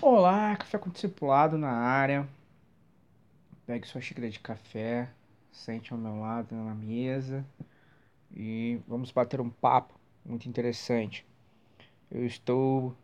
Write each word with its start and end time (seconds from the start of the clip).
Olá, 0.00 0.56
café 0.56 0.78
com 0.78 0.90
discipulado 0.90 1.58
na 1.58 1.72
área. 1.72 2.28
Pegue 3.66 3.84
sua 3.84 4.00
xícara 4.00 4.30
de 4.30 4.38
café, 4.38 5.10
sente 5.50 5.92
ao 5.92 5.98
meu 5.98 6.20
lado 6.20 6.54
na 6.54 6.72
mesa 6.72 7.44
e 8.32 8.80
vamos 8.86 9.10
bater 9.10 9.40
um 9.40 9.50
papo 9.50 9.98
muito 10.24 10.48
interessante. 10.48 11.26
Eu 12.08 12.24
estou 12.24 12.94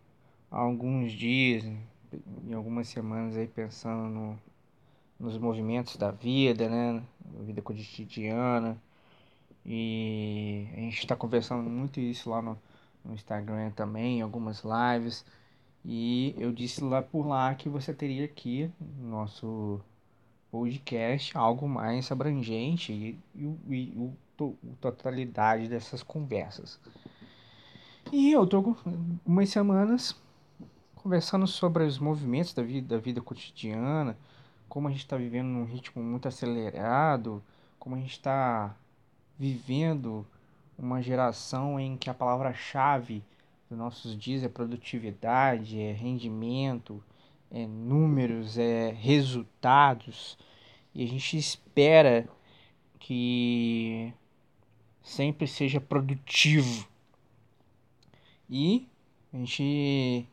há 0.48 0.61
alguns 0.61 1.11
dias, 1.11 1.64
em 1.64 2.54
algumas 2.54 2.86
semanas 2.86 3.36
aí 3.36 3.48
pensando 3.48 4.08
no, 4.08 4.38
nos 5.18 5.36
movimentos 5.36 5.96
da 5.96 6.12
vida, 6.12 6.68
né? 6.68 7.02
Da 7.24 7.42
vida 7.42 7.61
cotidiana. 7.61 8.80
E 9.66 10.68
a 10.74 10.76
gente 10.76 10.98
está 11.00 11.16
conversando 11.16 11.68
muito 11.68 11.98
isso 11.98 12.30
lá 12.30 12.40
no, 12.40 12.56
no 13.04 13.14
Instagram 13.14 13.72
também, 13.72 14.20
em 14.20 14.22
algumas 14.22 14.62
lives. 14.62 15.24
E 15.84 16.34
eu 16.38 16.50
disse 16.50 16.82
lá 16.82 17.02
por 17.02 17.26
lá 17.26 17.54
que 17.54 17.68
você 17.68 17.92
teria 17.92 18.25
aqui 18.25 18.70
no 18.98 19.11
nosso 19.11 19.80
podcast 20.50 21.36
algo 21.36 21.68
mais 21.68 22.11
abrangente 22.11 22.92
e, 22.92 23.18
e, 23.34 23.44
e 23.68 23.92
o, 23.96 24.14
a 24.40 24.76
totalidade 24.80 25.68
dessas 25.68 26.02
conversas. 26.02 26.80
E 28.12 28.32
eu 28.32 28.46
tô 28.46 28.76
umas 29.26 29.50
semanas 29.50 30.16
conversando 30.94 31.46
sobre 31.46 31.84
os 31.84 31.98
movimentos 31.98 32.55
da 32.55 32.62
vida, 32.62 32.97
da 32.97 33.00
vida 33.00 33.20
cotidiana, 33.20 34.16
como 34.69 34.89
a 34.89 34.91
gente 34.91 35.00
está 35.00 35.16
vivendo 35.16 35.48
num 35.48 35.64
ritmo 35.64 36.03
muito 36.03 36.27
acelerado, 36.27 37.42
como 37.78 37.94
a 37.94 37.98
gente 37.98 38.12
está 38.12 38.75
vivendo 39.39 40.27
uma 40.78 41.03
geração 41.03 41.78
em 41.78 41.97
que 41.97 42.08
a 42.08 42.14
palavra-chave 42.14 43.22
dos 43.69 43.78
nossos 43.78 44.17
dias 44.17 44.42
é 44.42 44.48
produtividade, 44.48 45.81
é 45.81 45.92
rendimento, 45.92 47.03
é 47.50 47.67
números, 47.67 48.59
é 48.59 48.91
resultados. 48.91 50.39
E 50.95 51.05
a 51.05 51.06
gente 51.06 51.37
espera 51.37 52.29
que 52.98 54.12
sempre 55.03 55.47
seja 55.47 55.81
produtivo. 55.81 56.89
E 58.48 58.87
a 59.33 59.39
gente 59.39 60.28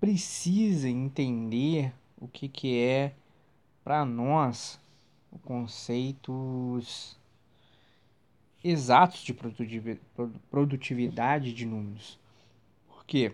precisa 0.00 0.88
entender 0.88 1.92
o 2.18 2.26
que, 2.26 2.48
que 2.48 2.78
é 2.78 3.14
para 3.84 4.04
nós 4.04 4.80
o 5.30 5.38
conceitos 5.38 7.19
exatos 8.62 9.20
de 9.20 9.34
produtividade 10.50 11.52
de 11.52 11.66
números. 11.66 12.18
Porque 12.88 13.32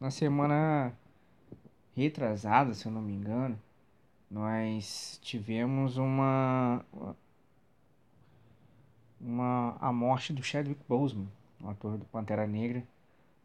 na 0.00 0.10
semana 0.10 0.92
retrasada, 1.94 2.74
se 2.74 2.86
eu 2.86 2.92
não 2.92 3.02
me 3.02 3.12
engano, 3.12 3.58
nós 4.30 5.18
tivemos 5.22 5.96
uma 5.96 6.84
uma 9.20 9.76
a 9.80 9.92
morte 9.92 10.32
do 10.32 10.42
Chadwick 10.42 10.80
Boseman, 10.88 11.28
o 11.62 11.68
ator 11.68 11.96
do 11.96 12.04
Pantera 12.06 12.46
Negra, 12.46 12.86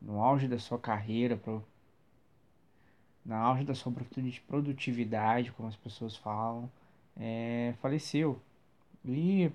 no 0.02 0.22
auge 0.22 0.48
da 0.48 0.60
sua 0.60 0.78
carreira, 0.80 1.38
pro, 1.38 1.64
na 3.26 3.38
auge 3.38 3.64
da 3.64 3.76
sua 3.76 3.94
produtividade, 4.48 5.52
como 5.52 5.70
as 5.70 5.76
pessoas 5.76 6.16
falam, 6.16 6.70
é, 7.16 7.74
faleceu. 7.82 8.40
E 9.06 9.52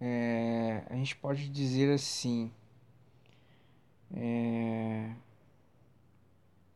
é, 0.00 0.82
a 0.88 0.94
gente 0.96 1.14
pode 1.16 1.48
dizer 1.48 1.92
assim, 1.92 2.50
é, 4.14 5.10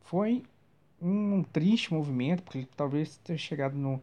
foi 0.02 0.44
um 1.00 1.42
triste 1.42 1.92
movimento, 1.92 2.42
porque 2.42 2.58
ele 2.58 2.68
talvez 2.76 3.16
tenha 3.18 3.38
chegado 3.38 3.76
no, 3.76 4.00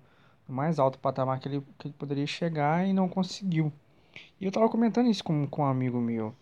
no 0.47 0.55
mais 0.55 0.79
alto 0.79 0.99
patamar 0.99 1.39
que 1.39 1.47
ele, 1.47 1.61
que 1.77 1.87
ele 1.87 1.95
poderia 1.97 2.27
chegar 2.27 2.87
e 2.87 2.93
não 2.93 3.07
conseguiu. 3.07 3.71
E 4.39 4.45
eu 4.45 4.49
estava 4.49 4.67
comentando 4.69 5.09
isso 5.09 5.23
com, 5.23 5.47
com 5.47 5.61
um 5.61 5.65
amigo 5.65 5.99
meu, 5.99 6.35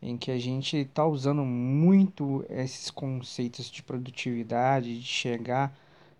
em 0.00 0.16
que 0.16 0.30
a 0.30 0.38
gente 0.38 0.76
está 0.78 1.06
usando 1.06 1.44
muito 1.44 2.44
esses 2.48 2.90
conceitos 2.90 3.70
de 3.70 3.82
produtividade, 3.82 4.98
de 5.00 5.06
chegar 5.06 5.76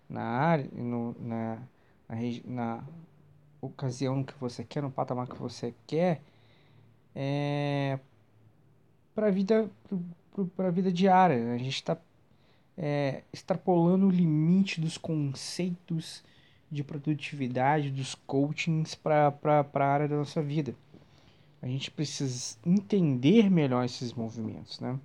na 0.09 0.23
área, 0.23 0.69
no, 0.73 1.15
na, 1.19 1.57
na, 2.07 2.15
na 2.45 2.83
ocasião 3.65 4.23
que 4.23 4.33
você 4.39 4.63
quer, 4.63 4.81
no 4.81 4.91
patamar 4.91 5.27
que 5.27 5.35
você 5.35 5.73
quer, 5.87 6.21
é, 7.15 7.99
para 9.13 9.27
a 9.27 9.31
vida, 9.31 9.69
para 10.55 10.67
a 10.67 10.71
vida 10.71 10.91
diária. 10.91 11.53
A 11.53 11.57
gente 11.57 11.75
está 11.75 11.97
é, 12.77 13.23
extrapolando 13.31 14.07
o 14.07 14.11
limite 14.11 14.81
dos 14.81 14.97
conceitos 14.97 16.23
de 16.71 16.83
produtividade, 16.83 17.91
dos 17.91 18.15
coachings 18.15 18.95
para 18.95 19.33
a 19.73 19.85
área 19.85 20.07
da 20.07 20.17
nossa 20.17 20.41
vida. 20.41 20.75
A 21.61 21.67
gente 21.67 21.91
precisa 21.91 22.57
entender 22.65 23.49
melhor 23.49 23.85
esses 23.85 24.13
movimentos, 24.13 24.79
né? 24.79 24.99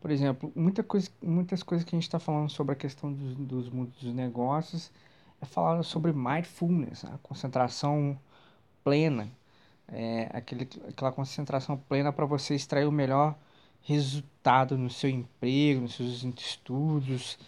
Por 0.00 0.10
exemplo, 0.10 0.52
muita 0.54 0.84
coisa, 0.84 1.10
muitas 1.20 1.62
coisas 1.62 1.84
que 1.84 1.96
a 1.96 1.98
gente 1.98 2.06
está 2.06 2.20
falando 2.20 2.50
sobre 2.50 2.74
a 2.74 2.76
questão 2.76 3.12
dos, 3.12 3.34
dos 3.34 3.68
dos 3.68 4.14
negócios 4.14 4.92
é 5.40 5.46
falar 5.46 5.82
sobre 5.82 6.12
mindfulness, 6.12 7.04
a 7.04 7.18
concentração 7.22 8.18
plena, 8.82 9.28
é, 9.88 10.30
aquele, 10.32 10.68
aquela 10.88 11.12
concentração 11.12 11.76
plena 11.76 12.12
para 12.12 12.24
você 12.26 12.54
extrair 12.54 12.86
o 12.86 12.92
melhor 12.92 13.36
resultado 13.82 14.76
no 14.76 14.90
seu 14.90 15.10
emprego, 15.10 15.82
nos 15.82 15.94
seus 15.94 16.24
estudos, 16.24 17.38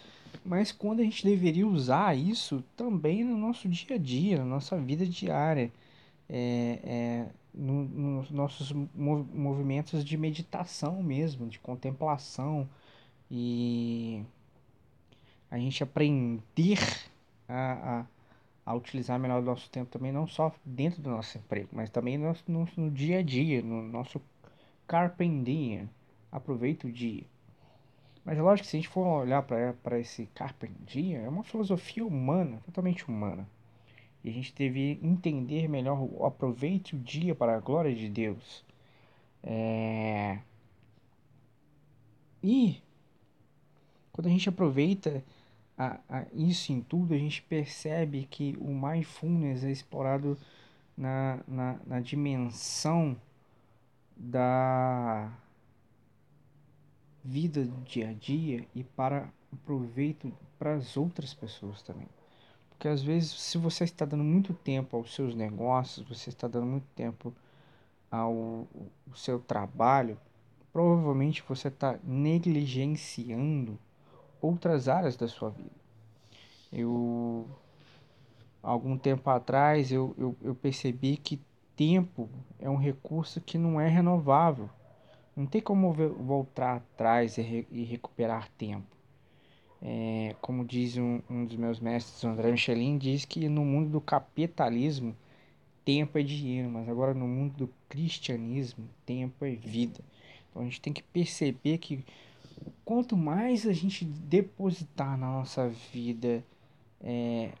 mas 0.45 0.71
quando 0.71 1.01
a 1.01 1.03
gente 1.03 1.23
deveria 1.23 1.67
usar 1.67 2.17
isso 2.17 2.63
também 2.75 3.23
no 3.23 3.37
nosso 3.37 3.67
dia 3.67 3.95
a 3.95 3.99
dia, 3.99 4.37
na 4.37 4.45
nossa 4.45 4.77
vida 4.77 5.05
diária, 5.05 5.71
é, 6.29 6.79
é, 6.83 7.25
no, 7.53 7.83
nos 7.83 8.31
nossos 8.31 8.71
movimentos 8.71 10.03
de 10.05 10.17
meditação 10.17 11.01
mesmo, 11.03 11.47
de 11.47 11.59
contemplação. 11.59 12.69
E 13.29 14.23
a 15.51 15.57
gente 15.57 15.83
aprender 15.83 16.79
a, 17.49 18.05
a, 18.65 18.71
a 18.71 18.75
utilizar 18.75 19.19
melhor 19.19 19.41
o 19.41 19.45
nosso 19.45 19.69
tempo 19.69 19.89
também, 19.91 20.11
não 20.11 20.27
só 20.27 20.53
dentro 20.63 21.01
do 21.01 21.09
nosso 21.09 21.37
emprego, 21.37 21.69
mas 21.73 21.89
também 21.89 22.17
no, 22.17 22.35
no, 22.47 22.67
no 22.77 22.91
dia 22.91 23.19
a 23.19 23.23
dia, 23.23 23.61
no 23.61 23.81
nosso 23.81 24.21
carpe 24.87 25.27
diem, 25.43 25.89
aproveita 26.31 26.87
o 26.87 26.91
dia. 26.91 27.25
Mas 28.23 28.37
é 28.37 28.41
lógico 28.41 28.65
que 28.65 28.71
se 28.71 28.77
a 28.77 28.79
gente 28.79 28.89
for 28.89 29.05
olhar 29.05 29.41
para 29.41 29.99
esse 29.99 30.27
carpe 30.27 30.69
diem, 30.85 31.15
é 31.15 31.27
uma 31.27 31.43
filosofia 31.43 32.05
humana, 32.05 32.61
totalmente 32.65 33.07
humana. 33.07 33.49
E 34.23 34.29
a 34.29 34.33
gente 34.33 34.53
deve 34.53 34.99
entender 35.01 35.67
melhor 35.67 35.99
o 35.99 36.25
aproveite 36.25 36.95
o 36.95 36.99
dia 36.99 37.33
para 37.33 37.55
a 37.55 37.59
glória 37.59 37.95
de 37.95 38.09
Deus. 38.09 38.63
É... 39.41 40.39
E 42.43 42.81
quando 44.11 44.27
a 44.27 44.29
gente 44.29 44.49
aproveita 44.49 45.23
a, 45.79 45.97
a 46.09 46.25
isso 46.33 46.73
em 46.73 46.81
tudo, 46.81 47.13
a 47.13 47.17
gente 47.17 47.41
percebe 47.41 48.27
que 48.29 48.57
o 48.59 48.67
mindfulness 48.67 49.63
é 49.63 49.71
explorado 49.71 50.37
na, 50.97 51.39
na, 51.47 51.79
na 51.87 51.99
dimensão 52.01 53.15
da 54.17 55.31
vida 57.23 57.63
do 57.63 57.81
dia 57.83 58.09
a 58.09 58.13
dia 58.13 58.67
e 58.75 58.83
para 58.83 59.29
o 59.53 59.55
proveito 59.55 60.31
para 60.57 60.75
as 60.75 60.97
outras 60.97 61.33
pessoas 61.33 61.81
também. 61.81 62.09
Porque 62.69 62.89
às 62.89 63.01
vezes, 63.01 63.31
se 63.31 63.57
você 63.57 63.85
está 63.85 64.03
dando 64.03 64.23
muito 64.23 64.53
tempo 64.53 64.97
aos 64.97 65.15
seus 65.15 65.33
negócios, 65.33 66.05
você 66.07 66.29
está 66.29 66.47
dando 66.47 66.65
muito 66.65 66.87
tempo 66.93 67.33
ao, 68.11 68.67
ao 69.07 69.15
seu 69.15 69.39
trabalho, 69.39 70.17
provavelmente 70.73 71.41
você 71.47 71.69
está 71.69 71.97
negligenciando 72.03 73.79
outras 74.41 74.87
áreas 74.87 75.15
da 75.15 75.27
sua 75.27 75.49
vida. 75.49 75.69
Eu, 76.71 77.47
algum 78.61 78.97
tempo 78.97 79.29
atrás, 79.29 79.91
eu, 79.91 80.13
eu, 80.17 80.35
eu 80.41 80.55
percebi 80.55 81.17
que 81.17 81.39
tempo 81.75 82.29
é 82.59 82.69
um 82.69 82.75
recurso 82.75 83.39
que 83.41 83.57
não 83.57 83.79
é 83.79 83.87
renovável. 83.87 84.69
Não 85.35 85.45
tem 85.45 85.61
como 85.61 85.93
voltar 85.93 86.75
atrás 86.75 87.37
e, 87.37 87.41
re, 87.41 87.67
e 87.71 87.83
recuperar 87.83 88.49
tempo. 88.57 88.97
É, 89.81 90.35
como 90.41 90.65
diz 90.65 90.97
um, 90.97 91.21
um, 91.29 91.45
dos 91.45 91.55
meus 91.55 91.79
mestres, 91.79 92.23
André 92.25 92.51
Michelin, 92.51 92.97
diz 92.97 93.23
que 93.23 93.47
no 93.47 93.63
mundo 93.63 93.89
do 93.89 94.01
capitalismo, 94.01 95.15
tempo 95.85 96.19
é 96.19 96.21
dinheiro, 96.21 96.69
mas 96.69 96.89
agora 96.89 97.13
no 97.13 97.25
mundo 97.25 97.55
do 97.55 97.69
cristianismo, 97.87 98.89
tempo 99.05 99.45
é 99.45 99.51
vida. 99.51 100.01
Então 100.49 100.61
a 100.61 100.65
gente 100.65 100.81
tem 100.81 100.91
que 100.91 101.01
perceber 101.01 101.77
que 101.77 102.03
quanto 102.83 103.15
mais 103.15 103.65
a 103.67 103.73
gente 103.73 104.05
depositar 104.05 105.17
na 105.17 105.27
nossa 105.27 105.69
vida 105.69 106.43
é, 107.01 107.51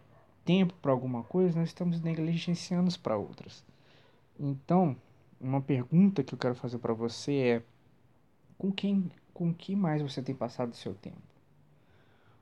tempo 0.43 0.73
para 0.81 0.91
alguma 0.91 1.23
coisa, 1.23 1.59
nós 1.59 1.69
estamos 1.69 2.01
negligenciando 2.01 2.97
para 2.99 3.17
outras. 3.17 3.63
Então, 4.39 4.95
uma 5.39 5.61
pergunta 5.61 6.23
que 6.23 6.33
eu 6.33 6.39
quero 6.39 6.55
fazer 6.55 6.79
para 6.79 6.93
você 6.93 7.33
é: 7.33 7.63
com 8.57 8.71
quem, 8.71 9.11
com 9.33 9.53
que 9.53 9.75
mais 9.75 10.01
você 10.01 10.21
tem 10.21 10.35
passado 10.35 10.75
seu 10.75 10.93
tempo. 10.93 11.21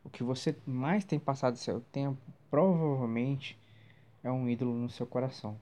O 0.03 0.09
que 0.09 0.23
você 0.23 0.55
mais 0.65 1.03
tem 1.03 1.19
passado 1.19 1.57
seu 1.57 1.81
tempo 1.81 2.17
provavelmente 2.49 3.59
é 4.23 4.31
um 4.31 4.47
ídolo 4.47 4.73
no 4.73 4.89
seu 4.89 5.05
coração. 5.05 5.59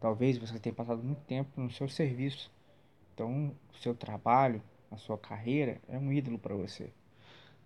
Talvez 0.00 0.38
você 0.38 0.58
tenha 0.58 0.74
passado 0.74 1.02
muito 1.02 1.20
tempo 1.22 1.60
no 1.60 1.70
seu 1.70 1.88
serviço. 1.88 2.50
Então, 3.12 3.52
o 3.72 3.76
seu 3.78 3.94
trabalho, 3.94 4.62
a 4.92 4.96
sua 4.96 5.18
carreira 5.18 5.80
é 5.88 5.98
um 5.98 6.12
ídolo 6.12 6.38
para 6.38 6.54
você. 6.54 6.90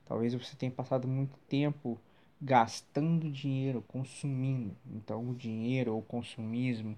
Talvez 0.05 0.33
você 0.35 0.55
tenha 0.57 0.71
passado 0.71 1.09
muito 1.09 1.37
tempo 1.49 1.99
gastando 2.41 3.31
dinheiro, 3.31 3.83
consumindo. 3.89 4.77
Então, 4.91 5.29
o 5.29 5.35
dinheiro 5.35 5.93
ou 5.93 6.01
o 6.01 6.03
consumismo 6.03 6.97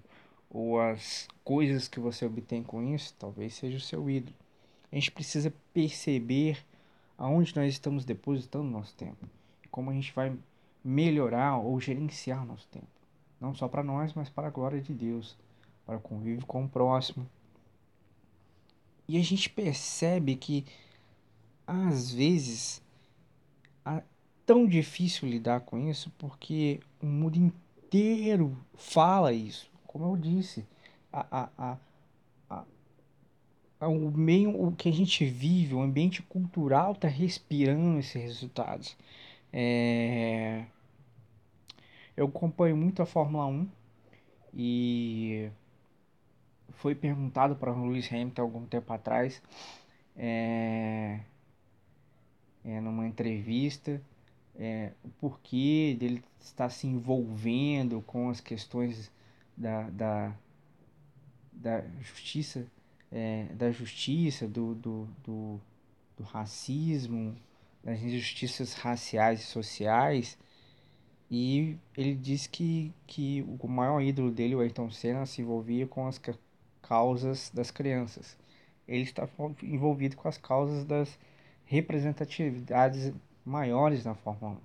ou 0.49 0.79
as 0.79 1.27
coisas 1.43 1.87
que 1.87 1.99
você 1.99 2.25
obtém 2.25 2.63
com 2.63 2.83
isso, 2.93 3.15
talvez 3.17 3.53
seja 3.53 3.77
o 3.77 3.81
seu 3.81 4.09
ídolo. 4.09 4.35
A 4.91 4.95
gente 4.95 5.11
precisa 5.11 5.53
perceber 5.73 6.63
aonde 7.17 7.55
nós 7.55 7.71
estamos 7.71 8.05
depositando 8.05 8.69
nosso 8.69 8.95
tempo 8.95 9.27
e 9.63 9.67
como 9.67 9.91
a 9.91 9.93
gente 9.93 10.11
vai 10.13 10.35
melhorar 10.83 11.57
ou 11.57 11.79
gerenciar 11.79 12.45
nosso 12.45 12.67
tempo, 12.69 12.87
não 13.39 13.53
só 13.53 13.67
para 13.67 13.83
nós, 13.83 14.13
mas 14.13 14.29
para 14.29 14.47
a 14.47 14.51
glória 14.51 14.81
de 14.81 14.93
Deus, 14.93 15.37
para 15.85 15.97
o 15.97 16.01
convívio 16.01 16.45
com 16.45 16.63
o 16.63 16.69
próximo. 16.69 17.27
E 19.09 19.17
a 19.17 19.23
gente 19.23 19.49
percebe 19.49 20.35
que 20.35 20.63
às 21.65 22.13
vezes 22.13 22.79
é 23.83 24.03
tão 24.45 24.67
difícil 24.67 25.27
lidar 25.27 25.61
com 25.61 25.79
isso 25.89 26.11
porque 26.15 26.79
o 27.01 27.07
mundo 27.07 27.35
inteiro 27.35 28.55
fala 28.75 29.33
isso. 29.33 29.67
Como 29.87 30.05
eu 30.05 30.15
disse, 30.15 30.63
a, 31.11 31.25
a, 31.57 31.77
a, 32.51 32.63
a, 33.79 33.87
o 33.87 34.11
meio 34.11 34.51
o 34.63 34.75
que 34.75 34.87
a 34.87 34.93
gente 34.93 35.25
vive, 35.25 35.73
o 35.73 35.81
ambiente 35.81 36.21
cultural 36.21 36.91
está 36.91 37.07
respirando 37.07 37.97
esses 37.97 38.21
resultados. 38.21 38.95
É... 39.51 40.65
Eu 42.15 42.27
acompanho 42.27 42.77
muito 42.77 43.01
a 43.01 43.07
Fórmula 43.07 43.47
1 43.47 43.67
e 44.53 45.49
foi 46.79 46.95
perguntado 46.95 47.55
para 47.55 47.73
o 47.73 47.85
Lewis 47.85 48.11
Hamilton 48.11 48.41
algum 48.41 48.65
tempo 48.65 48.91
atrás, 48.93 49.41
é, 50.15 51.19
é, 52.63 52.79
numa 52.79 53.05
entrevista, 53.05 54.01
é, 54.55 54.93
o 55.03 55.09
porquê 55.09 55.95
dele 55.99 56.23
estar 56.39 56.69
se 56.69 56.87
envolvendo 56.87 58.01
com 58.01 58.29
as 58.29 58.39
questões 58.39 59.11
da, 59.57 59.89
da, 59.89 60.33
da 61.51 61.83
justiça, 61.99 62.65
é, 63.11 63.45
da 63.53 63.71
justiça, 63.71 64.47
do, 64.47 64.73
do, 64.75 65.07
do, 65.23 65.59
do 66.17 66.23
racismo, 66.23 67.35
das 67.83 68.01
injustiças 68.01 68.73
raciais 68.73 69.41
e 69.41 69.45
sociais. 69.45 70.37
E 71.29 71.77
ele 71.95 72.15
diz 72.15 72.47
que, 72.47 72.93
que 73.05 73.45
o 73.61 73.67
maior 73.67 74.01
ídolo 74.01 74.31
dele, 74.31 74.55
o 74.55 74.61
Ayrton 74.61 74.89
Senna, 74.89 75.25
se 75.25 75.41
envolvia 75.41 75.85
com 75.85 76.07
as 76.07 76.17
causas 76.89 77.51
das 77.53 77.69
crianças. 77.69 78.35
Ele 78.87 79.03
está 79.03 79.29
envolvido 79.61 80.17
com 80.17 80.27
as 80.27 80.39
causas 80.39 80.83
das 80.83 81.19
representatividades 81.65 83.13
maiores 83.45 84.03
na 84.03 84.15
Fórmula 84.15 84.59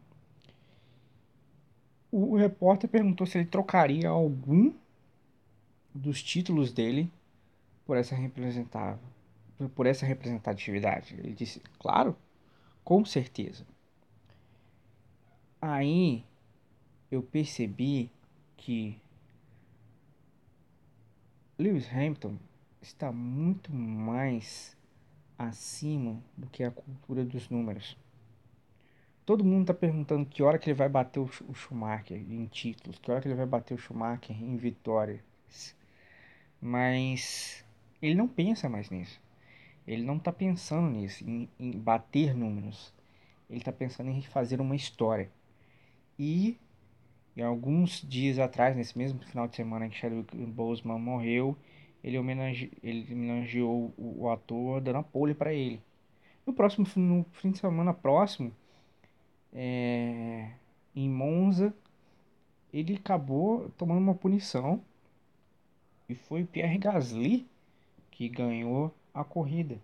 1. 2.11 2.17
O 2.17 2.37
repórter 2.37 2.89
perguntou 2.89 3.27
se 3.27 3.37
ele 3.37 3.47
trocaria 3.47 4.09
algum 4.09 4.73
dos 5.95 6.23
títulos 6.23 6.73
dele 6.73 7.13
por 7.85 7.99
essa 7.99 8.17
por 9.75 9.87
essa 9.87 10.07
representatividade. 10.07 11.15
Ele 11.19 11.35
disse, 11.35 11.61
claro, 11.79 12.17
com 12.83 13.05
certeza. 13.05 13.67
Aí 15.61 16.25
eu 17.11 17.23
percebi 17.23 18.11
que 18.57 18.99
Lewis 21.57 21.89
Hamilton 21.89 22.37
está 22.83 23.13
muito 23.13 23.73
mais 23.73 24.77
acima 25.39 26.21
do 26.37 26.49
que 26.49 26.65
a 26.65 26.71
cultura 26.73 27.25
dos 27.25 27.49
números. 27.49 27.97
Todo 29.25 29.45
mundo 29.45 29.63
está 29.63 29.75
perguntando 29.75 30.27
que 30.27 30.43
hora 30.43 30.59
que 30.59 30.69
ele 30.69 30.77
vai 30.77 30.89
bater 30.89 31.21
o 31.21 31.55
Schumacher 31.55 32.19
em 32.19 32.45
títulos, 32.47 32.99
que 32.99 33.09
hora 33.09 33.21
que 33.21 33.29
ele 33.29 33.37
vai 33.37 33.47
bater 33.47 33.73
o 33.73 33.79
Schumacher 33.79 34.37
em 34.37 34.57
vitórias. 34.57 35.23
Mas 36.61 37.65
ele 38.03 38.17
não 38.17 38.27
pensa 38.27 38.69
mais 38.69 38.91
nisso. 38.91 39.21
Ele 39.87 40.03
não 40.03 40.17
está 40.17 40.33
pensando 40.33 40.91
nisso, 40.91 41.25
em, 41.25 41.49
em 41.59 41.71
bater 41.79 42.35
números. 42.35 42.93
Ele 43.49 43.61
está 43.61 43.71
pensando 43.71 44.11
em 44.11 44.21
fazer 44.23 44.61
uma 44.61 44.75
história. 44.75 45.31
E 46.19 46.59
e 47.37 47.43
alguns 47.43 48.01
dias 48.03 48.39
atrás, 48.39 48.77
nesse 48.77 48.97
mesmo 48.97 49.19
final 49.21 49.49
de 49.49 49.57
semana 49.57 49.89
que 49.89 49.97
Chadwick 49.97 50.37
Boseman 50.37 50.99
morreu, 50.99 51.57
ele, 52.03 52.19
homenage... 52.19 52.71
ele 52.83 53.13
homenageou 53.13 53.93
o, 53.97 54.29
ator 54.29 54.81
dando 54.81 54.99
a 54.99 55.03
pole 55.03 55.35
para 55.35 55.53
ele. 55.53 55.81
No 56.47 56.53
próximo 56.53 56.87
no 56.97 57.25
fim 57.33 57.51
de 57.51 57.59
semana 57.59 57.93
próximo, 57.93 58.53
é... 59.53 60.51
em 60.95 61.09
Monza, 61.09 61.75
ele 62.73 62.95
acabou 62.97 63.71
tomando 63.77 63.99
uma 63.99 64.15
punição 64.15 64.81
e 66.09 66.15
foi 66.15 66.45
Pierre 66.45 66.79
Gasly 66.79 67.47
que 68.11 68.29
ganhou 68.29 68.95
a 69.13 69.25
corrida. 69.25 69.79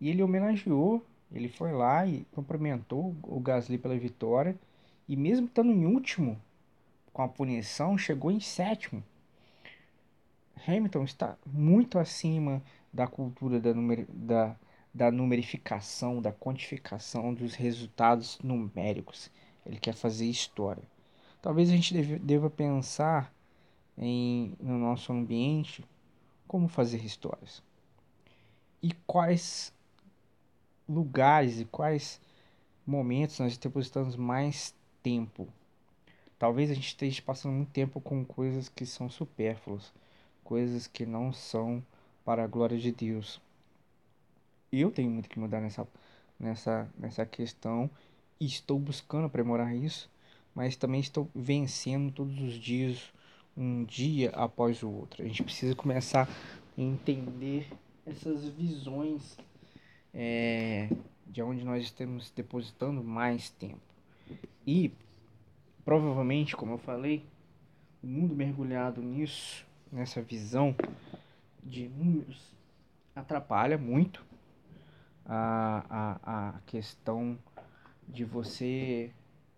E 0.00 0.08
ele 0.08 0.22
homenageou, 0.22 1.04
ele 1.30 1.48
foi 1.48 1.72
lá 1.72 2.06
e 2.06 2.24
cumprimentou 2.32 3.14
o 3.22 3.38
Gasly 3.40 3.76
pela 3.76 3.96
vitória. 3.96 4.56
E 5.08 5.16
mesmo 5.16 5.46
estando 5.46 5.70
em 5.70 5.84
último, 5.84 6.40
com 7.12 7.22
a 7.22 7.28
punição, 7.28 7.98
chegou 7.98 8.30
em 8.30 8.40
sétimo. 8.40 9.02
Hamilton 10.66 11.04
está 11.04 11.36
muito 11.44 11.98
acima 11.98 12.62
da 12.92 13.06
cultura 13.06 13.60
da, 13.60 13.74
numer, 13.74 14.06
da, 14.08 14.56
da 14.92 15.10
numerificação, 15.10 16.22
da 16.22 16.32
quantificação 16.32 17.34
dos 17.34 17.54
resultados 17.54 18.38
numéricos. 18.42 19.30
Ele 19.66 19.78
quer 19.78 19.94
fazer 19.94 20.26
história. 20.26 20.82
Talvez 21.40 21.68
a 21.68 21.72
gente 21.72 21.92
deve, 21.92 22.18
deva 22.18 22.48
pensar 22.48 23.32
em, 23.98 24.54
no 24.60 24.78
nosso 24.78 25.12
ambiente 25.12 25.84
como 26.46 26.68
fazer 26.68 27.04
histórias. 27.04 27.62
E 28.82 28.92
quais 29.06 29.72
lugares 30.88 31.60
e 31.60 31.64
quais 31.64 32.20
momentos 32.86 33.38
nós 33.38 33.56
depositamos 33.56 34.16
mais 34.16 34.74
tempo 35.02 35.48
Talvez 36.42 36.72
a 36.72 36.74
gente 36.74 36.88
esteja 36.88 37.22
passando 37.22 37.52
muito 37.52 37.70
tempo 37.70 38.00
com 38.00 38.24
coisas 38.24 38.68
que 38.68 38.84
são 38.84 39.08
supérfluas, 39.08 39.94
coisas 40.42 40.88
que 40.88 41.06
não 41.06 41.32
são 41.32 41.80
para 42.24 42.42
a 42.42 42.48
glória 42.48 42.76
de 42.76 42.90
Deus. 42.90 43.40
E 44.72 44.80
eu 44.80 44.90
tenho 44.90 45.08
muito 45.08 45.28
que 45.28 45.38
mudar 45.38 45.60
nessa, 45.60 45.86
nessa, 46.40 46.90
nessa 46.98 47.24
questão 47.24 47.88
e 48.40 48.46
estou 48.46 48.76
buscando 48.76 49.26
aprimorar 49.26 49.72
isso, 49.72 50.10
mas 50.52 50.74
também 50.74 50.98
estou 50.98 51.30
vencendo 51.32 52.10
todos 52.10 52.36
os 52.40 52.54
dias, 52.54 53.12
um 53.56 53.84
dia 53.84 54.30
após 54.30 54.82
o 54.82 54.90
outro. 54.90 55.22
A 55.22 55.28
gente 55.28 55.44
precisa 55.44 55.76
começar 55.76 56.28
a 56.28 56.80
entender 56.80 57.68
essas 58.04 58.48
visões 58.48 59.38
é, 60.12 60.88
de 61.24 61.40
onde 61.40 61.64
nós 61.64 61.84
estamos 61.84 62.32
depositando 62.32 63.00
mais 63.00 63.48
tempo. 63.48 63.78
E 64.66 64.90
Provavelmente, 65.84 66.56
como 66.56 66.74
eu 66.74 66.78
falei, 66.78 67.24
o 68.02 68.06
mundo 68.06 68.34
mergulhado 68.34 69.02
nisso, 69.02 69.66
nessa 69.90 70.22
visão 70.22 70.74
de 71.62 71.88
números, 71.88 72.52
atrapalha 73.14 73.76
muito 73.76 74.24
a, 75.26 75.84
a, 75.90 76.48
a 76.48 76.60
questão 76.66 77.38
de 78.08 78.24
você 78.24 79.10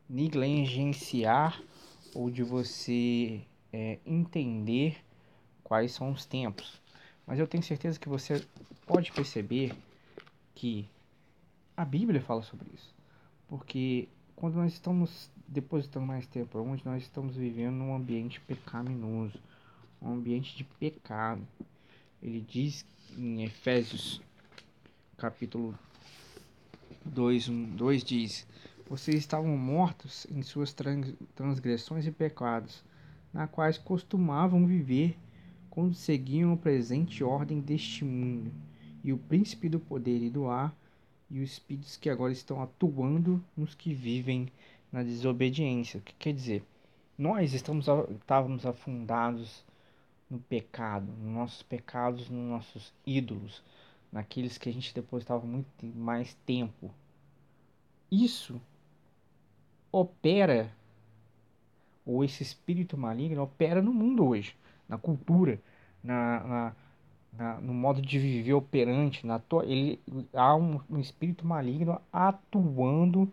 negligenciar 0.08 1.60
ou 2.14 2.30
de 2.30 2.42
você 2.42 3.42
é, 3.72 3.98
entender 4.06 4.96
quais 5.62 5.92
são 5.92 6.12
os 6.12 6.24
tempos. 6.24 6.80
Mas 7.26 7.38
eu 7.38 7.46
tenho 7.46 7.62
certeza 7.62 7.98
que 7.98 8.08
você 8.08 8.46
pode 8.86 9.10
perceber 9.12 9.74
que 10.54 10.88
a 11.76 11.84
Bíblia 11.84 12.20
fala 12.20 12.42
sobre 12.42 12.68
isso. 12.72 12.94
Porque 13.48 14.08
quando 14.36 14.56
nós 14.56 14.72
estamos 14.72 15.30
depositando 15.46 16.06
mais 16.06 16.26
tempo, 16.26 16.58
onde 16.58 16.84
nós 16.84 17.02
estamos 17.02 17.36
vivendo 17.36 17.74
num 17.74 17.94
ambiente 17.94 18.40
pecaminoso, 18.40 19.38
um 20.00 20.12
ambiente 20.12 20.56
de 20.56 20.64
pecado. 20.64 21.46
Ele 22.22 22.40
diz 22.40 22.84
em 23.16 23.44
Efésios 23.44 24.20
capítulo 25.16 25.78
2, 27.04 27.48
1, 27.48 27.76
2 27.76 28.04
diz: 28.04 28.46
Vocês 28.88 29.16
estavam 29.16 29.56
mortos 29.56 30.26
em 30.30 30.42
suas 30.42 30.74
transgressões 31.34 32.06
e 32.06 32.10
pecados, 32.10 32.82
na 33.32 33.46
quais 33.46 33.78
costumavam 33.78 34.66
viver 34.66 35.16
quando 35.68 35.94
seguiam 35.94 36.52
a 36.52 36.56
presente 36.56 37.22
ordem 37.24 37.60
deste 37.60 38.04
mundo, 38.04 38.52
e 39.02 39.12
o 39.12 39.18
príncipe 39.18 39.68
do 39.68 39.80
poder 39.80 40.22
e 40.22 40.30
do 40.30 40.48
ar, 40.48 40.74
e 41.30 41.40
os 41.40 41.52
espíritos 41.52 41.96
que 41.96 42.08
agora 42.08 42.32
estão 42.32 42.62
atuando 42.62 43.42
nos 43.56 43.74
que 43.74 43.92
vivem 43.92 44.48
na 44.94 45.02
desobediência. 45.02 45.98
O 45.98 46.02
que 46.02 46.14
quer 46.14 46.32
dizer? 46.32 46.64
Nós 47.18 47.52
estamos, 47.52 47.86
estávamos 48.20 48.64
afundados 48.64 49.64
no 50.30 50.38
pecado, 50.38 51.10
nos 51.20 51.34
nossos 51.34 51.62
pecados, 51.64 52.30
nos 52.30 52.48
nossos 52.48 52.94
ídolos, 53.04 53.60
naqueles 54.12 54.56
que 54.56 54.68
a 54.68 54.72
gente 54.72 54.94
depositava 54.94 55.44
muito 55.44 55.66
mais 55.84 56.34
tempo. 56.46 56.92
Isso 58.08 58.60
opera, 59.90 60.72
ou 62.06 62.22
esse 62.22 62.44
espírito 62.44 62.96
maligno 62.96 63.42
opera 63.42 63.82
no 63.82 63.92
mundo 63.92 64.24
hoje, 64.24 64.56
na 64.88 64.96
cultura, 64.96 65.60
na, 66.04 66.44
na, 66.44 66.76
na 67.32 67.60
no 67.60 67.74
modo 67.74 68.00
de 68.00 68.16
viver 68.16 68.52
operante, 68.52 69.26
na 69.26 69.42
ele 69.64 70.00
há 70.32 70.54
um, 70.54 70.80
um 70.88 71.00
espírito 71.00 71.44
maligno 71.44 72.00
atuando 72.12 73.32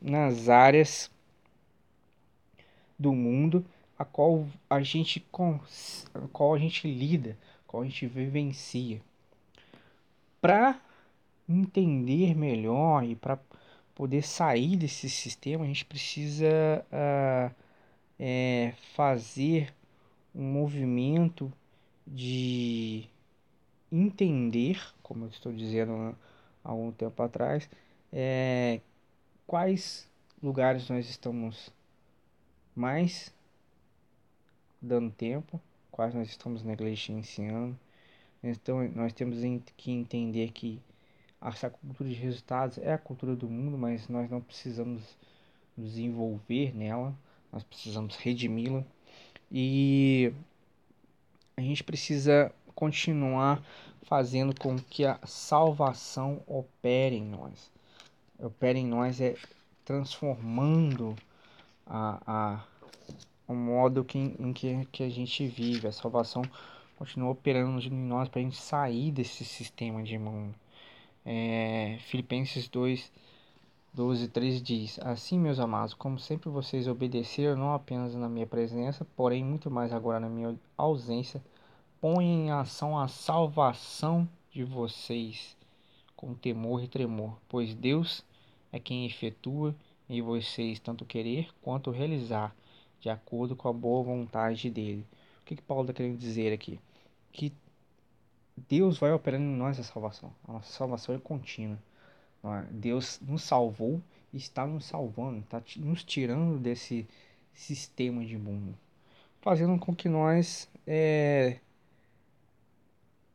nas 0.00 0.48
áreas 0.48 1.10
do 2.98 3.12
mundo 3.14 3.64
a 3.98 4.04
qual 4.04 4.46
a 4.68 4.80
gente 4.82 5.24
a 6.14 6.28
qual 6.32 6.54
a 6.54 6.58
gente 6.58 6.88
lida, 6.88 7.36
a 7.64 7.68
qual 7.68 7.82
a 7.82 7.86
gente 7.86 8.06
vivencia. 8.06 9.00
Para 10.40 10.80
entender 11.48 12.34
melhor 12.34 13.04
e 13.04 13.14
para 13.14 13.38
poder 13.94 14.22
sair 14.22 14.76
desse 14.76 15.10
sistema, 15.10 15.64
a 15.64 15.66
gente 15.66 15.84
precisa 15.84 16.46
uh, 16.90 17.54
é, 18.18 18.72
fazer 18.94 19.74
um 20.34 20.42
movimento 20.42 21.52
de 22.06 23.04
entender, 23.92 24.80
como 25.02 25.24
eu 25.24 25.28
estou 25.28 25.52
dizendo 25.52 26.16
há 26.64 26.70
algum 26.70 26.90
tempo 26.92 27.22
atrás, 27.22 27.68
é, 28.12 28.80
quais 29.50 30.08
lugares 30.40 30.88
nós 30.88 31.10
estamos 31.10 31.70
mais 32.72 33.34
dando 34.80 35.10
tempo, 35.10 35.60
quais 35.90 36.14
nós 36.14 36.28
estamos 36.28 36.62
negligenciando. 36.62 37.76
Então 38.44 38.88
nós 38.94 39.12
temos 39.12 39.38
que 39.76 39.90
entender 39.90 40.52
que 40.52 40.80
essa 41.42 41.68
cultura 41.68 42.08
de 42.08 42.14
resultados 42.14 42.78
é 42.78 42.92
a 42.92 42.98
cultura 42.98 43.34
do 43.34 43.48
mundo, 43.48 43.76
mas 43.76 44.08
nós 44.08 44.30
não 44.30 44.40
precisamos 44.40 45.02
nos 45.76 45.98
envolver 45.98 46.72
nela, 46.72 47.12
nós 47.50 47.64
precisamos 47.64 48.14
redimi-la 48.14 48.84
e 49.50 50.32
a 51.56 51.60
gente 51.60 51.82
precisa 51.82 52.54
continuar 52.72 53.60
fazendo 54.02 54.54
com 54.56 54.78
que 54.78 55.04
a 55.04 55.18
salvação 55.26 56.40
opere 56.46 57.16
em 57.16 57.24
nós. 57.24 57.79
Opere 58.42 58.78
em 58.78 58.86
nós 58.86 59.20
é 59.20 59.36
transformando 59.84 61.16
a, 61.86 62.22
a, 62.26 62.64
o 63.46 63.54
modo 63.54 64.04
que, 64.04 64.18
em 64.18 64.52
que, 64.52 64.86
que 64.86 65.02
a 65.02 65.08
gente 65.08 65.46
vive. 65.46 65.88
A 65.88 65.92
salvação 65.92 66.42
continua 66.96 67.30
operando 67.30 67.84
em 67.84 67.90
nós 67.90 68.28
para 68.28 68.40
a 68.40 68.44
gente 68.44 68.56
sair 68.56 69.10
desse 69.10 69.44
sistema 69.44 70.02
de 70.02 70.18
mundo. 70.18 70.54
É, 71.24 71.98
Filipenses 72.02 72.68
2, 72.68 73.12
12 73.92 74.28
3 74.28 74.62
diz: 74.62 74.98
Assim, 75.00 75.38
meus 75.38 75.58
amados, 75.58 75.92
como 75.92 76.18
sempre 76.18 76.48
vocês 76.48 76.86
obedeceram, 76.86 77.56
não 77.56 77.74
apenas 77.74 78.14
na 78.14 78.28
minha 78.28 78.46
presença, 78.46 79.06
porém 79.16 79.44
muito 79.44 79.70
mais 79.70 79.92
agora 79.92 80.20
na 80.20 80.28
minha 80.28 80.58
ausência, 80.78 81.42
ponham 82.00 82.22
em 82.22 82.50
ação 82.50 82.98
a 82.98 83.08
salvação 83.08 84.28
de 84.50 84.64
vocês 84.64 85.56
com 86.16 86.34
temor 86.34 86.82
e 86.82 86.88
tremor, 86.88 87.36
pois 87.48 87.74
Deus 87.74 88.24
é 88.72 88.78
quem 88.78 89.06
efetua 89.06 89.74
em 90.08 90.20
vocês 90.22 90.78
tanto 90.78 91.04
querer 91.04 91.48
quanto 91.62 91.90
realizar 91.90 92.54
de 93.00 93.08
acordo 93.08 93.56
com 93.56 93.68
a 93.68 93.72
boa 93.72 94.02
vontade 94.02 94.70
dele. 94.70 95.06
O 95.42 95.44
que, 95.44 95.56
que 95.56 95.62
Paulo 95.62 95.84
está 95.84 95.94
querendo 95.94 96.18
dizer 96.18 96.52
aqui? 96.52 96.78
Que 97.32 97.52
Deus 98.68 98.98
vai 98.98 99.12
operando 99.12 99.44
em 99.44 99.56
nós 99.56 99.78
a 99.78 99.82
salvação. 99.82 100.32
A 100.46 100.52
nossa 100.52 100.70
salvação 100.72 101.14
é 101.14 101.18
contínua. 101.18 101.78
É? 102.44 102.62
Deus 102.70 103.20
nos 103.20 103.42
salvou 103.42 104.00
e 104.32 104.36
está 104.36 104.66
nos 104.66 104.84
salvando, 104.84 105.40
está 105.40 105.62
nos 105.76 106.04
tirando 106.04 106.58
desse 106.58 107.06
sistema 107.52 108.24
de 108.24 108.38
mundo, 108.38 108.76
fazendo 109.40 109.78
com 109.78 109.94
que 109.94 110.08
nós 110.08 110.68
é, 110.86 111.58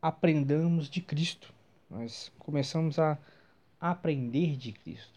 aprendamos 0.00 0.88
de 0.88 1.00
Cristo. 1.00 1.52
Nós 1.88 2.32
começamos 2.38 2.98
a 2.98 3.18
aprender 3.80 4.56
de 4.56 4.72
Cristo. 4.72 5.15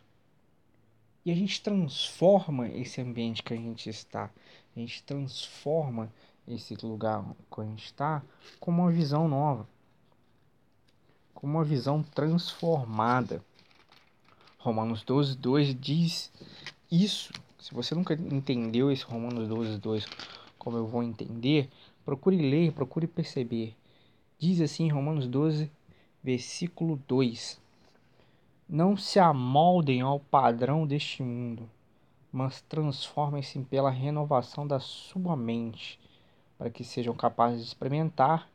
E 1.25 1.31
a 1.31 1.35
gente 1.35 1.61
transforma 1.61 2.67
esse 2.67 3.01
ambiente 3.01 3.43
que 3.43 3.53
a 3.53 3.57
gente 3.57 3.89
está, 3.89 4.29
a 4.75 4.79
gente 4.79 5.03
transforma 5.03 6.11
esse 6.47 6.75
lugar 6.85 7.23
que 7.53 7.61
a 7.61 7.65
gente 7.65 7.85
está 7.85 8.23
com 8.59 8.71
uma 8.71 8.89
visão 8.89 9.27
nova, 9.27 9.67
com 11.33 11.45
uma 11.45 11.63
visão 11.63 12.01
transformada. 12.01 13.43
Romanos 14.57 15.03
12, 15.03 15.37
2 15.37 15.79
diz 15.79 16.31
isso. 16.91 17.31
Se 17.59 17.73
você 17.73 17.93
nunca 17.93 18.13
entendeu 18.13 18.91
esse 18.91 19.03
Romanos 19.03 19.47
12, 19.47 19.77
2 19.77 20.05
como 20.57 20.77
eu 20.77 20.87
vou 20.87 21.03
entender, 21.03 21.69
procure 22.03 22.37
ler, 22.37 22.71
procure 22.71 23.07
perceber. 23.07 23.75
Diz 24.37 24.61
assim 24.61 24.89
Romanos 24.89 25.27
12, 25.27 25.71
versículo 26.23 27.01
2 27.07 27.59
não 28.69 28.95
se 28.95 29.17
amoldem 29.19 29.99
ao 30.01 30.19
padrão 30.19 30.85
deste 30.85 31.23
mundo, 31.23 31.67
mas 32.31 32.61
transformem-se 32.61 33.57
pela 33.61 33.89
renovação 33.89 34.67
da 34.67 34.79
sua 34.79 35.35
mente, 35.35 35.99
para 36.55 36.69
que 36.69 36.83
sejam 36.83 37.15
capazes 37.15 37.61
de 37.61 37.67
experimentar 37.67 38.47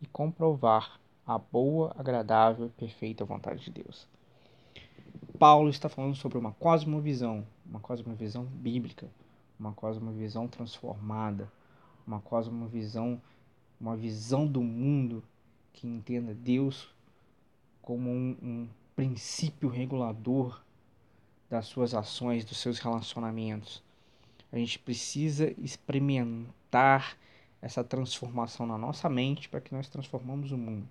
e 0.00 0.06
comprovar 0.06 0.98
a 1.24 1.38
boa, 1.38 1.94
agradável 1.96 2.66
e 2.66 2.70
perfeita 2.70 3.24
vontade 3.24 3.64
de 3.66 3.70
Deus. 3.70 4.08
Paulo 5.38 5.68
está 5.68 5.88
falando 5.88 6.16
sobre 6.16 6.38
uma 6.38 6.52
cosmovisão, 6.52 7.46
uma 7.64 7.78
cosmovisão 7.78 8.44
bíblica, 8.44 9.08
uma 9.60 9.72
cosmovisão 9.72 10.48
transformada, 10.48 11.48
uma 12.04 12.20
cosmovisão, 12.20 13.22
uma 13.80 13.96
visão 13.96 14.44
do 14.44 14.60
mundo 14.60 15.22
que 15.72 15.86
entenda 15.86 16.34
Deus 16.34 16.92
como 17.80 18.10
um, 18.10 18.36
um 18.42 18.68
princípio 18.94 19.68
regulador 19.68 20.62
das 21.48 21.66
suas 21.66 21.94
ações, 21.94 22.44
dos 22.44 22.58
seus 22.58 22.78
relacionamentos. 22.78 23.82
A 24.50 24.56
gente 24.56 24.78
precisa 24.78 25.54
experimentar 25.58 27.16
essa 27.60 27.84
transformação 27.84 28.66
na 28.66 28.76
nossa 28.76 29.08
mente 29.08 29.48
para 29.48 29.60
que 29.60 29.74
nós 29.74 29.88
transformamos 29.88 30.50
o 30.50 30.58
mundo. 30.58 30.88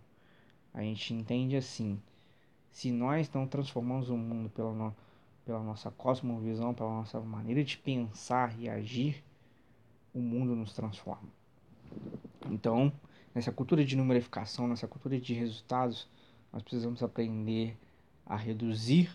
A 0.74 0.82
gente 0.82 1.14
entende 1.14 1.56
assim: 1.56 2.02
se 2.72 2.92
nós 2.92 3.30
não 3.32 3.46
transformamos 3.46 4.10
o 4.10 4.18
mundo 4.18 4.50
pela, 4.50 4.72
no, 4.72 4.96
pela 5.46 5.62
nossa 5.62 5.92
cosmovisão, 5.92 6.74
pela 6.74 6.90
nossa 6.90 7.20
maneira 7.20 7.64
de 7.64 7.78
pensar 7.78 8.58
e 8.60 8.70
agir, 8.70 9.24
o 10.14 10.20
mundo 10.20 10.56
nos 10.56 10.74
transforma. 10.74 11.30
Então, 12.50 12.92
nessa 13.36 13.52
cultura 13.52 13.84
de 13.84 13.96
numerificação, 13.96 14.68
nessa 14.68 14.88
cultura 14.88 15.20
de 15.20 15.34
resultados, 15.34 16.08
nós 16.52 16.64
precisamos 16.64 17.04
aprender 17.04 17.78
a 18.32 18.38
reduzir 18.38 19.12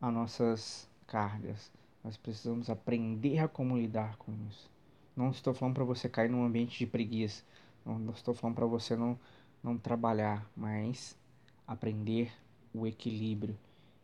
as 0.00 0.14
nossas 0.14 0.88
cargas. 1.08 1.72
Nós 2.04 2.16
precisamos 2.16 2.70
aprender 2.70 3.40
a 3.40 3.48
como 3.48 3.76
lidar 3.76 4.16
com 4.16 4.32
isso. 4.48 4.70
Não 5.16 5.30
estou 5.30 5.52
falando 5.52 5.74
para 5.74 5.82
você 5.82 6.08
cair 6.08 6.30
num 6.30 6.44
ambiente 6.44 6.78
de 6.78 6.86
preguiça. 6.86 7.42
Não 7.84 8.12
estou 8.12 8.32
falando 8.32 8.54
para 8.54 8.66
você 8.66 8.94
não, 8.94 9.18
não 9.60 9.76
trabalhar, 9.76 10.48
mas 10.56 11.18
aprender 11.66 12.32
o 12.72 12.86
equilíbrio 12.86 13.58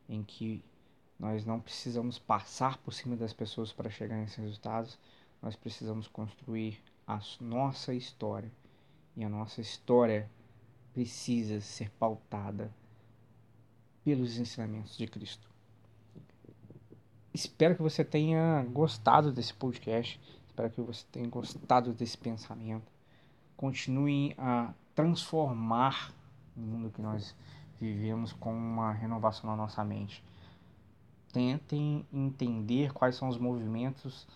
em 0.09 0.25
que 0.25 0.65
nós 1.17 1.45
não 1.45 1.61
precisamos 1.61 2.19
passar 2.19 2.79
por 2.79 2.93
cima 2.93 3.15
das 3.15 3.33
pessoas 3.33 3.73
para 3.73 3.89
chegar 3.89 4.17
nesses 4.17 4.37
resultados. 4.37 4.99
Nós 5.41 5.55
precisamos 5.55 6.09
construir 6.09 6.83
a 7.07 7.21
nossa 7.41 7.95
história. 7.95 8.51
E 9.17 9.23
a 9.23 9.29
nossa 9.29 9.61
história 9.61 10.29
precisa 10.93 11.61
ser 11.61 11.89
pautada 12.01 12.75
pelos 14.05 14.39
ensinamentos 14.39 14.97
de 14.97 15.07
Cristo. 15.07 15.49
Espero 17.33 17.75
que 17.75 17.83
você 17.83 18.05
tenha 18.05 18.65
gostado 18.71 19.33
desse 19.33 19.55
podcast. 19.55 20.21
Espero 20.47 20.71
que 20.71 20.81
você 20.81 21.05
tenha 21.11 21.29
gostado 21.29 21.93
desse 21.93 22.19
pensamento. 22.19 22.91
Continue 23.57 24.35
a 24.37 24.75
transformar 24.95 26.13
o 26.57 26.61
mundo 26.61 26.91
que 26.91 27.01
nós 27.01 27.35
vivemos 27.81 28.33
com 28.33 28.53
uma 28.53 28.93
renovação 28.93 29.49
na 29.49 29.57
nossa 29.57 29.83
mente. 29.83 30.23
Tentem 31.33 32.07
entender 32.13 32.93
quais 32.93 33.17
são 33.17 33.29
os 33.29 33.39
movimentos 33.39 34.27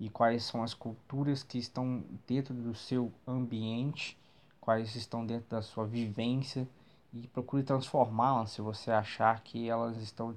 e 0.00 0.08
quais 0.08 0.44
são 0.44 0.62
as 0.62 0.72
culturas 0.72 1.42
que 1.42 1.58
estão 1.58 2.02
dentro 2.26 2.54
do 2.54 2.74
seu 2.74 3.12
ambiente, 3.26 4.16
quais 4.58 4.96
estão 4.96 5.26
dentro 5.26 5.50
da 5.50 5.60
sua 5.60 5.86
vivência 5.86 6.66
e 7.12 7.26
procure 7.28 7.62
transformá-las 7.62 8.50
se 8.50 8.60
você 8.60 8.90
achar 8.90 9.42
que 9.42 9.68
elas 9.68 9.96
estão 9.98 10.34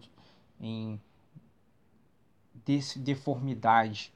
em 0.60 1.00
deformidade 2.98 4.14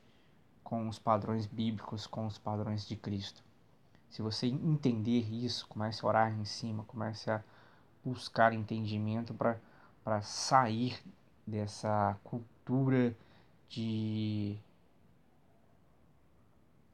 com 0.63 0.87
os 0.87 0.97
padrões 0.97 1.45
bíblicos, 1.45 2.07
com 2.07 2.25
os 2.25 2.37
padrões 2.37 2.87
de 2.87 2.95
Cristo. 2.95 3.43
Se 4.09 4.21
você 4.21 4.47
entender 4.47 5.31
isso, 5.31 5.67
comece 5.67 6.03
a 6.03 6.07
orar 6.07 6.31
em 6.31 6.45
cima, 6.45 6.83
comece 6.85 7.29
a 7.29 7.43
buscar 8.03 8.53
entendimento 8.53 9.33
para 9.33 10.21
sair 10.21 10.97
dessa 11.45 12.17
cultura 12.23 13.15
de 13.69 14.57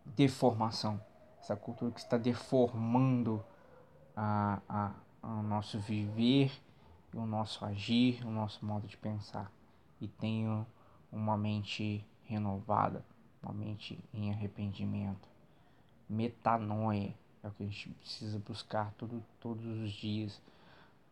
deformação, 0.04 1.00
essa 1.40 1.56
cultura 1.56 1.92
que 1.92 2.00
está 2.00 2.18
deformando 2.18 3.44
a, 4.16 4.60
a, 4.68 4.92
o 5.22 5.42
nosso 5.42 5.80
viver, 5.80 6.52
o 7.14 7.26
nosso 7.26 7.64
agir, 7.66 8.26
o 8.26 8.32
nosso 8.32 8.66
modo 8.66 8.88
de 8.88 8.98
pensar. 8.98 9.52
E 10.00 10.08
tenho 10.08 10.66
uma 11.12 11.38
mente 11.38 12.06
renovada, 12.24 13.06
uma 13.42 13.54
mente 13.54 14.00
em 14.14 14.32
arrependimento. 14.32 15.28
Metanoia 16.10 17.14
é 17.44 17.48
o 17.48 17.52
que 17.52 17.64
a 17.64 17.66
gente 17.66 17.90
precisa 17.90 18.40
buscar 18.40 18.92
todo, 18.94 19.24
todos 19.40 19.66
os 19.66 19.92
dias. 19.92 20.42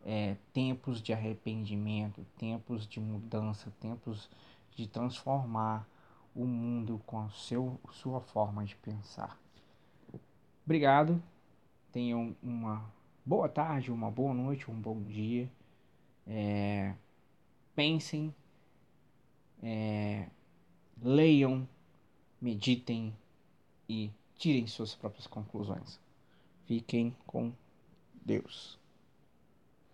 É, 0.05 0.37
tempos 0.53 1.01
de 1.01 1.11
arrependimento, 1.11 2.25
tempos 2.37 2.87
de 2.87 3.01
mudança, 3.01 3.71
tempos 3.81 4.29
de 4.75 4.87
transformar 4.87 5.85
o 6.33 6.45
mundo 6.45 7.01
com 7.05 7.19
a 7.19 7.29
seu, 7.31 7.77
sua 7.91 8.21
forma 8.21 8.63
de 8.63 8.75
pensar. 8.77 9.37
Obrigado. 10.63 11.21
Tenham 11.91 12.35
uma 12.41 12.85
boa 13.29 13.47
tarde, 13.47 13.91
uma 13.91 14.09
boa 14.09 14.33
noite, 14.33 14.71
um 14.71 14.81
bom 14.81 15.03
dia. 15.03 15.47
É, 16.25 16.95
pensem, 17.75 18.33
é, 19.61 20.27
leiam, 20.99 21.69
meditem 22.41 23.15
e 23.87 24.09
tirem 24.35 24.65
suas 24.65 24.95
próprias 24.95 25.27
conclusões. 25.27 25.99
Fiquem 26.65 27.15
com 27.27 27.53
Deus. 28.25 28.78